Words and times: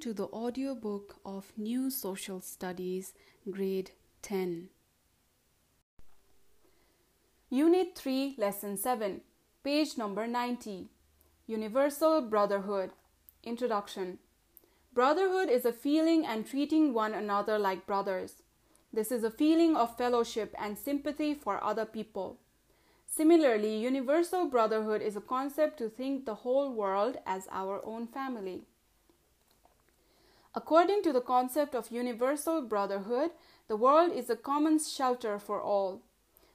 to 0.00 0.14
the 0.14 0.28
audiobook 0.28 1.16
of 1.26 1.52
New 1.58 1.90
Social 1.90 2.40
Studies, 2.40 3.12
Grade 3.50 3.90
10. 4.22 4.70
Unit 7.50 7.94
3, 7.94 8.36
Lesson 8.38 8.78
7, 8.78 9.20
page 9.62 9.98
number 9.98 10.26
90. 10.26 10.88
Universal 11.46 12.22
Brotherhood. 12.22 12.92
Introduction. 13.44 14.18
Brotherhood 14.94 15.50
is 15.50 15.66
a 15.66 15.72
feeling 15.72 16.24
and 16.24 16.46
treating 16.46 16.94
one 16.94 17.12
another 17.12 17.58
like 17.58 17.86
brothers. 17.86 18.42
This 18.90 19.12
is 19.12 19.22
a 19.22 19.30
feeling 19.30 19.76
of 19.76 19.98
fellowship 19.98 20.54
and 20.58 20.78
sympathy 20.78 21.34
for 21.34 21.62
other 21.62 21.84
people. 21.84 22.38
Similarly, 23.06 23.76
universal 23.76 24.46
brotherhood 24.46 25.02
is 25.02 25.16
a 25.16 25.20
concept 25.20 25.76
to 25.78 25.90
think 25.90 26.24
the 26.24 26.36
whole 26.36 26.72
world 26.72 27.18
as 27.26 27.48
our 27.52 27.84
own 27.84 28.06
family. 28.06 28.62
According 30.54 31.02
to 31.04 31.12
the 31.12 31.20
concept 31.20 31.74
of 31.74 31.92
universal 31.92 32.60
brotherhood, 32.60 33.30
the 33.68 33.76
world 33.76 34.12
is 34.12 34.28
a 34.28 34.36
common 34.36 34.80
shelter 34.80 35.38
for 35.38 35.60
all. 35.62 36.02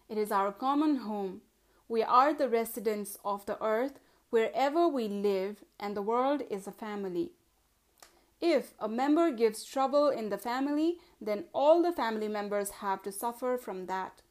It 0.09 0.17
is 0.17 0.31
our 0.31 0.51
common 0.51 0.97
home. 0.97 1.41
We 1.87 2.03
are 2.03 2.33
the 2.33 2.49
residents 2.49 3.17
of 3.23 3.45
the 3.45 3.61
earth 3.63 3.99
wherever 4.29 4.85
we 4.87 5.07
live, 5.07 5.63
and 5.79 5.95
the 5.95 6.01
world 6.01 6.43
is 6.49 6.67
a 6.67 6.71
family. 6.71 7.31
If 8.41 8.73
a 8.79 8.89
member 8.89 9.31
gives 9.31 9.63
trouble 9.63 10.09
in 10.09 10.29
the 10.29 10.37
family, 10.37 10.97
then 11.21 11.45
all 11.53 11.81
the 11.81 11.93
family 11.93 12.27
members 12.27 12.81
have 12.81 13.01
to 13.03 13.11
suffer 13.13 13.57
from 13.57 13.85
that. 13.85 14.21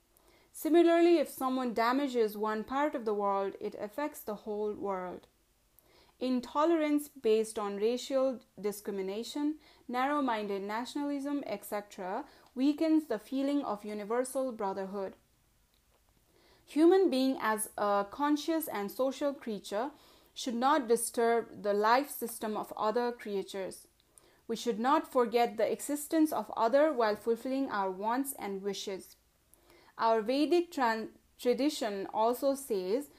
Similarly, 0.52 1.18
if 1.18 1.30
someone 1.30 1.72
damages 1.72 2.36
one 2.36 2.64
part 2.64 2.94
of 2.94 3.06
the 3.06 3.14
world, 3.14 3.54
it 3.60 3.74
affects 3.80 4.20
the 4.20 4.34
whole 4.34 4.74
world. 4.74 5.26
Intolerance 6.24 7.08
based 7.08 7.58
on 7.58 7.76
racial 7.76 8.40
discrimination, 8.58 9.56
narrow 9.86 10.22
minded 10.22 10.62
nationalism, 10.62 11.44
etc., 11.46 12.24
weakens 12.54 13.08
the 13.08 13.18
feeling 13.18 13.62
of 13.62 13.84
universal 13.84 14.50
brotherhood. 14.50 15.16
Human 16.64 17.10
being 17.10 17.36
as 17.42 17.68
a 17.76 18.06
conscious 18.10 18.68
and 18.68 18.90
social 18.90 19.34
creature 19.34 19.90
should 20.32 20.54
not 20.54 20.88
disturb 20.88 21.62
the 21.62 21.74
life 21.74 22.08
system 22.08 22.56
of 22.56 22.72
other 22.74 23.12
creatures. 23.12 23.86
We 24.48 24.56
should 24.56 24.80
not 24.80 25.12
forget 25.12 25.58
the 25.58 25.70
existence 25.70 26.32
of 26.32 26.50
other 26.56 26.90
while 26.90 27.16
fulfilling 27.16 27.70
our 27.70 27.90
wants 27.90 28.34
and 28.38 28.62
wishes. 28.62 29.16
Our 29.98 30.22
Vedic 30.22 30.72
tra- 30.72 31.08
tradition 31.38 32.08
also 32.14 32.54
says 32.54 33.10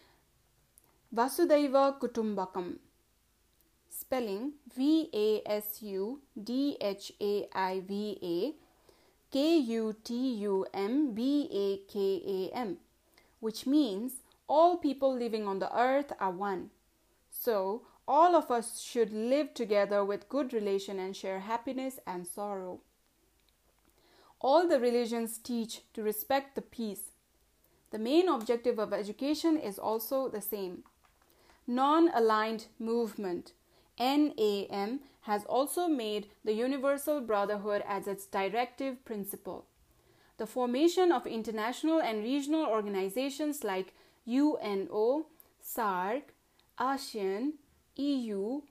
Vasudhaiva 1.13 1.99
Kutumbakam. 1.99 2.79
Spelling 4.07 4.53
V 4.71 5.09
A 5.15 5.41
S 5.47 5.81
U 5.81 6.21
D 6.41 6.77
H 6.79 7.11
A 7.19 7.47
I 7.55 7.81
V 7.87 8.19
A 8.21 8.53
K 9.33 9.57
U 9.57 9.95
T 10.03 10.35
U 10.35 10.67
M 10.75 11.15
B 11.15 11.49
A 11.51 11.91
K 11.91 12.21
A 12.23 12.55
M, 12.55 12.77
which 13.39 13.65
means 13.65 14.21
all 14.47 14.77
people 14.77 15.11
living 15.11 15.47
on 15.47 15.57
the 15.57 15.75
earth 15.75 16.13
are 16.19 16.29
one. 16.29 16.69
So, 17.31 17.81
all 18.07 18.35
of 18.35 18.51
us 18.51 18.79
should 18.79 19.11
live 19.11 19.55
together 19.55 20.05
with 20.05 20.29
good 20.29 20.53
relation 20.53 20.99
and 20.99 21.15
share 21.15 21.39
happiness 21.39 21.97
and 22.05 22.27
sorrow. 22.27 22.81
All 24.39 24.67
the 24.67 24.79
religions 24.79 25.39
teach 25.39 25.81
to 25.95 26.03
respect 26.03 26.53
the 26.53 26.61
peace. 26.61 27.09
The 27.89 27.97
main 27.97 28.29
objective 28.29 28.77
of 28.77 28.93
education 28.93 29.57
is 29.57 29.79
also 29.79 30.29
the 30.29 30.41
same. 30.41 30.83
Non 31.65 32.11
aligned 32.13 32.67
movement 32.77 33.53
NAM 33.99 34.99
has 35.21 35.45
also 35.45 35.87
made 35.87 36.27
the 36.43 36.53
Universal 36.53 37.21
Brotherhood 37.21 37.83
as 37.87 38.07
its 38.07 38.25
directive 38.25 39.03
principle. 39.05 39.65
The 40.37 40.45
formation 40.45 41.11
of 41.11 41.25
international 41.25 42.01
and 42.01 42.23
regional 42.23 42.65
organizations 42.65 43.63
like 43.63 43.93
UNO, 44.27 45.27
SAARC, 45.61 46.23
ASEAN, 46.77 47.53
EU, 47.95 48.61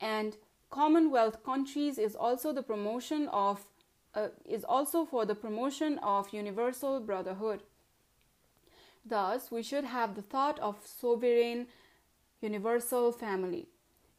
and 0.00 0.36
Commonwealth 0.70 1.44
countries 1.44 1.98
is 1.98 2.14
also 2.14 2.52
the 2.52 2.62
promotion 2.62 3.28
of 3.28 3.66
uh, 4.14 4.28
is 4.44 4.64
also 4.64 5.04
for 5.04 5.24
the 5.24 5.34
promotion 5.34 5.98
of 5.98 6.32
universal 6.32 7.00
brotherhood. 7.00 7.62
Thus, 9.04 9.50
we 9.50 9.62
should 9.62 9.84
have 9.84 10.14
the 10.14 10.22
thought 10.22 10.58
of 10.60 10.78
sovereign 10.84 11.66
universal 12.40 13.12
family. 13.12 13.68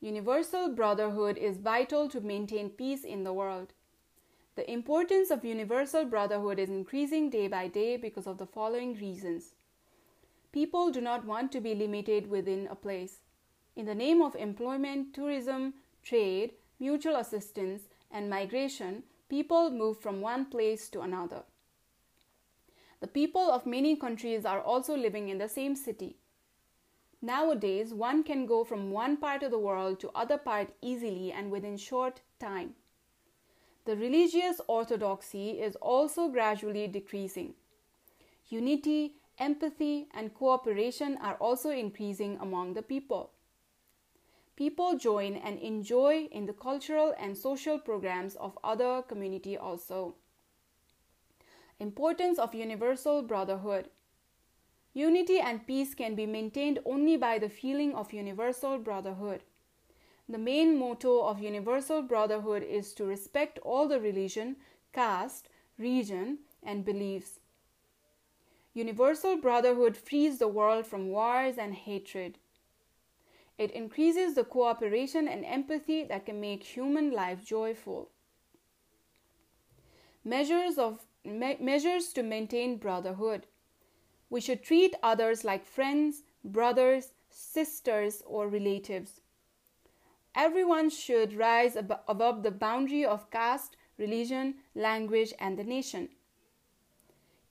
Universal 0.04 0.70
brotherhood 0.70 1.38
is 1.38 1.58
vital 1.58 2.10
to 2.10 2.20
maintain 2.20 2.72
peace 2.72 3.04
in 3.04 3.24
the 3.24 3.32
world. 3.32 3.72
The 4.56 4.70
importance 4.70 5.30
of 5.30 5.46
universal 5.46 6.06
brotherhood 6.06 6.58
is 6.58 6.70
increasing 6.70 7.30
day 7.30 7.48
by 7.48 7.68
day 7.68 7.98
because 7.98 8.26
of 8.26 8.40
the 8.40 8.48
following 8.48 8.96
reasons. 8.96 9.54
People 10.52 10.90
do 10.90 11.02
not 11.02 11.24
want 11.24 11.52
to 11.52 11.62
be 11.62 11.76
limited 11.76 12.32
within 12.32 12.68
a 12.68 12.76
place. 12.76 13.20
In 13.76 13.86
the 13.86 13.94
name 13.94 14.24
of 14.24 14.36
employment, 14.36 15.14
tourism, 15.14 15.76
trade, 16.02 16.54
mutual 16.80 17.16
assistance, 17.16 17.84
and 18.10 18.28
migration, 18.28 19.04
people 19.30 19.70
move 19.70 20.00
from 20.00 20.20
one 20.20 20.46
place 20.46 20.90
to 20.90 21.02
another. 21.02 21.44
The 23.02 23.08
people 23.08 23.52
of 23.52 23.68
many 23.68 23.96
countries 23.96 24.46
are 24.46 24.62
also 24.62 24.98
living 24.98 25.30
in 25.30 25.38
the 25.38 25.48
same 25.48 25.76
city. 25.76 26.18
Nowadays, 27.22 27.94
one 27.94 28.24
can 28.24 28.46
go 28.46 28.64
from 28.64 28.92
one 28.92 29.18
part 29.18 29.44
of 29.44 29.52
the 29.52 29.60
world 29.60 30.00
to 30.00 30.10
other 30.16 30.38
part 30.38 30.74
easily 30.82 31.32
and 31.32 31.52
within 31.52 31.78
short 31.78 32.22
time. 32.40 32.76
The 33.86 33.96
religious 33.96 34.60
orthodoxy 34.68 35.62
is 35.62 35.76
also 35.76 36.30
gradually 36.30 36.88
decreasing. 36.88 37.54
Unity, 38.50 39.16
empathy, 39.38 40.08
and 40.14 40.34
cooperation 40.34 41.18
are 41.22 41.36
also 41.36 41.70
increasing 41.70 42.38
among 42.40 42.74
the 42.74 42.82
people 42.82 43.32
people 44.62 44.96
join 44.96 45.38
and 45.38 45.58
enjoy 45.58 46.28
in 46.32 46.46
the 46.46 46.54
cultural 46.54 47.16
and 47.18 47.36
social 47.36 47.80
programs 47.80 48.36
of 48.36 48.60
other 48.64 49.02
community 49.02 49.58
also 49.58 50.14
importance 51.80 52.38
of 52.38 52.54
universal 52.54 53.24
brotherhood 53.24 53.90
unity 54.94 55.40
and 55.40 55.66
peace 55.68 55.94
can 55.96 56.16
be 56.16 56.26
maintained 56.26 56.80
only 56.86 57.16
by 57.18 57.38
the 57.38 57.50
feeling 57.50 57.94
of 57.96 58.14
universal 58.14 58.78
brotherhood 58.78 59.44
the 60.30 60.38
main 60.38 60.78
motto 60.78 61.22
of 61.22 61.42
universal 61.42 62.02
brotherhood 62.02 62.64
is 62.64 62.94
to 62.94 63.06
respect 63.06 63.60
all 63.60 63.88
the 63.88 64.00
religion 64.00 64.56
caste 64.94 65.50
region 65.78 66.38
and 66.64 66.86
beliefs 66.86 67.40
universal 68.74 69.38
brotherhood 69.38 69.98
frees 69.98 70.38
the 70.38 70.48
world 70.48 70.86
from 70.86 71.10
wars 71.10 71.58
and 71.58 71.74
hatred 71.74 72.38
it 73.62 73.70
increases 73.72 74.34
the 74.34 74.44
cooperation 74.44 75.28
and 75.28 75.46
empathy 75.46 76.04
that 76.06 76.26
can 76.26 76.42
make 76.42 76.64
human 76.64 77.12
life 77.12 77.46
joyful. 77.46 78.10
Measures 80.24 80.80
of 80.80 81.06
me- 81.24 81.58
measures 81.60 82.12
to 82.14 82.24
maintain 82.24 82.78
brotherhood. 82.78 83.46
We 84.32 84.40
should 84.42 84.64
treat 84.64 84.96
others 85.04 85.44
like 85.44 85.66
friends, 85.66 86.24
brothers, 86.44 87.14
sisters, 87.30 88.24
or 88.26 88.48
relatives. 88.48 89.20
Everyone 90.34 90.90
should 90.90 91.34
rise 91.34 91.76
ab- 91.76 92.00
above 92.08 92.42
the 92.42 92.50
boundary 92.52 93.04
of 93.06 93.30
caste, 93.30 93.76
religion, 93.98 94.56
language, 94.74 95.34
and 95.38 95.60
the 95.60 95.66
nation. 95.66 96.10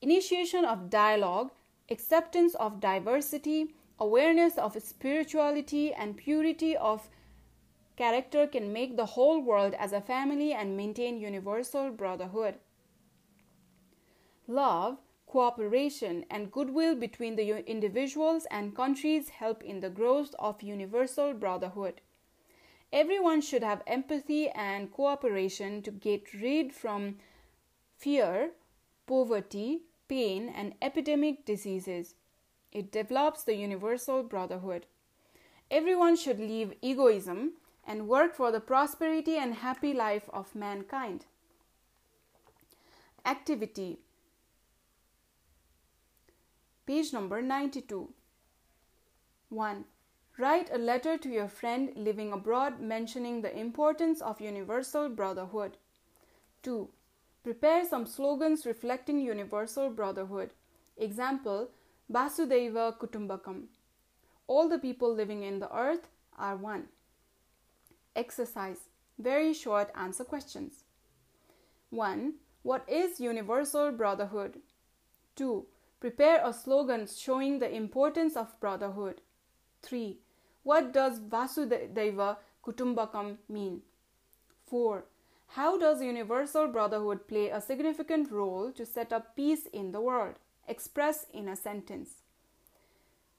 Initiation 0.00 0.64
of 0.64 0.88
dialogue, 0.88 1.50
acceptance 1.91 2.54
of 2.54 2.80
diversity, 2.80 3.74
awareness 3.98 4.56
of 4.56 4.80
spirituality 4.83 5.92
and 5.92 6.16
purity 6.16 6.74
of 6.74 7.10
character 7.97 8.47
can 8.47 8.72
make 8.72 8.97
the 8.97 9.04
whole 9.04 9.42
world 9.42 9.74
as 9.74 9.92
a 9.92 10.00
family 10.00 10.54
and 10.54 10.78
maintain 10.78 11.18
universal 11.18 11.91
brotherhood. 11.91 12.54
Love, 14.48 14.97
cooperation, 15.30 16.24
and 16.28 16.50
goodwill 16.50 16.97
between 16.97 17.36
the 17.36 17.65
individuals 17.71 18.47
and 18.50 18.74
countries 18.74 19.28
help 19.28 19.62
in 19.62 19.78
the 19.78 19.88
growth 19.88 20.34
of 20.41 20.60
universal 20.60 21.32
brotherhood. 21.32 22.00
Everyone 22.92 23.41
should 23.41 23.62
have 23.62 23.84
empathy 23.86 24.48
and 24.50 24.91
cooperation 24.91 25.82
to 25.82 25.92
get 25.92 26.34
rid 26.34 26.72
from 26.72 27.18
fear, 27.97 28.50
poverty, 29.06 29.82
pain, 30.09 30.48
and 30.48 30.74
epidemic 30.82 31.44
diseases. 31.44 32.16
It 32.72 32.91
develops 32.91 33.44
the 33.44 33.54
universal 33.54 34.24
brotherhood. 34.24 34.86
Everyone 35.71 36.16
should 36.16 36.41
leave 36.41 36.74
egoism 36.83 37.53
and 37.86 38.09
work 38.09 38.34
for 38.34 38.50
the 38.50 38.60
prosperity 38.60 39.36
and 39.36 39.54
happy 39.54 39.94
life 39.94 40.28
of 40.33 40.56
mankind. 40.56 41.26
Activity 43.24 44.00
Page 46.86 47.12
number 47.12 47.42
92. 47.42 48.12
1. 49.50 49.84
Write 50.38 50.71
a 50.72 50.78
letter 50.78 51.18
to 51.18 51.28
your 51.28 51.48
friend 51.48 51.92
living 51.97 52.32
abroad 52.32 52.80
mentioning 52.80 53.42
the 53.42 53.56
importance 53.56 54.21
of 54.21 54.41
universal 54.41 55.09
brotherhood. 55.09 55.77
2. 56.62 56.88
Prepare 57.42 57.84
some 57.84 58.06
slogans 58.06 58.66
reflecting 58.66 59.21
universal 59.21 59.91
brotherhood. 59.91 60.50
Example 60.97 61.71
Basudeva 62.12 62.98
Kutumbakam. 62.98 63.66
All 64.47 64.68
the 64.68 64.78
people 64.78 65.15
living 65.15 65.42
in 65.42 65.59
the 65.59 65.74
earth 65.74 66.09
are 66.38 66.56
one. 66.56 66.88
Exercise. 68.16 68.88
Very 69.18 69.53
short 69.53 69.91
answer 69.94 70.24
questions. 70.24 70.84
1. 71.91 72.34
What 72.62 72.88
is 72.88 73.21
universal 73.21 73.92
brotherhood? 73.92 74.60
2. 75.36 75.66
Prepare 76.00 76.41
a 76.42 76.52
slogan 76.52 77.06
showing 77.06 77.58
the 77.58 77.70
importance 77.70 78.34
of 78.34 78.58
brotherhood. 78.58 79.20
3. 79.82 80.18
What 80.62 80.92
does 80.92 81.20
Vasudhaiva 81.20 82.38
Kutumbakam 82.64 83.36
mean? 83.48 83.82
4. 84.66 85.04
How 85.48 85.76
does 85.76 86.00
universal 86.00 86.68
brotherhood 86.68 87.28
play 87.28 87.50
a 87.50 87.60
significant 87.60 88.30
role 88.30 88.72
to 88.72 88.86
set 88.86 89.12
up 89.12 89.36
peace 89.36 89.66
in 89.72 89.92
the 89.92 90.00
world? 90.00 90.36
Express 90.66 91.26
in 91.34 91.48
a 91.48 91.56
sentence. 91.56 92.22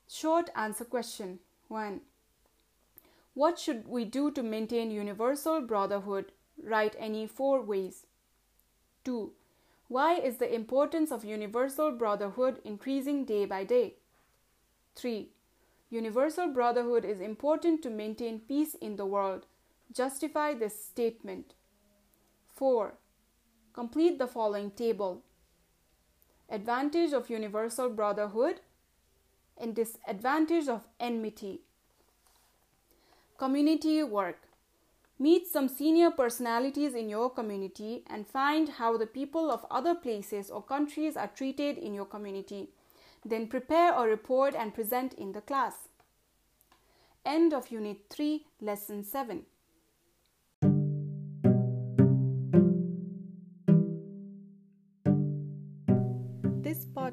Short 0.08 0.50
answer 0.56 0.86
question 0.86 1.40
1. 1.70 2.02
What 3.34 3.58
should 3.58 3.88
we 3.88 4.04
do 4.04 4.30
to 4.32 4.44
maintain 4.44 4.92
universal 4.92 5.62
brotherhood? 5.62 6.34
Write 6.62 6.96
any 7.00 7.26
four 7.26 7.62
ways. 7.62 8.06
2. 9.06 9.32
Why 9.92 10.14
is 10.14 10.38
the 10.38 10.56
importance 10.56 11.12
of 11.12 11.26
universal 11.26 11.92
brotherhood 11.92 12.62
increasing 12.64 13.26
day 13.26 13.44
by 13.44 13.66
day? 13.66 13.96
3. 14.96 15.28
Universal 15.90 16.54
brotherhood 16.54 17.04
is 17.04 17.20
important 17.20 17.84
to 17.84 17.90
maintain 17.90 18.40
peace 18.40 18.74
in 18.76 18.96
the 18.96 19.06
world. 19.06 19.48
Justify 19.94 20.54
this 20.54 20.82
statement. 20.82 21.56
4. 22.56 22.94
Complete 23.74 24.18
the 24.18 24.28
following 24.28 24.72
table. 24.72 25.24
Advantage 26.50 27.12
of 27.12 27.30
universal 27.30 27.90
brotherhood 27.90 28.62
and 29.58 29.76
disadvantage 29.76 30.70
of 30.70 30.88
enmity. 31.02 31.64
Community 33.38 34.04
work. 34.04 34.48
Meet 35.22 35.46
some 35.46 35.68
senior 35.68 36.10
personalities 36.10 36.96
in 36.96 37.08
your 37.08 37.30
community 37.30 38.04
and 38.08 38.26
find 38.26 38.68
how 38.68 38.98
the 38.98 39.06
people 39.06 39.52
of 39.52 39.68
other 39.70 39.94
places 39.94 40.50
or 40.50 40.64
countries 40.64 41.16
are 41.16 41.28
treated 41.28 41.78
in 41.78 41.94
your 41.94 42.06
community. 42.06 42.70
Then 43.24 43.46
prepare 43.46 43.94
a 43.94 44.08
report 44.08 44.56
and 44.56 44.74
present 44.74 45.14
in 45.14 45.34
the 45.34 45.42
class. 45.42 45.76
End 47.24 47.54
of 47.54 47.70
Unit 47.70 47.98
3, 48.10 48.48
Lesson 48.62 49.04
7. 49.04 49.46